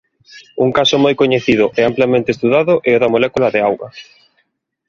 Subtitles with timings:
[0.65, 3.87] Un caso moi coñecido e amplamente estudado é o da molécula de auga.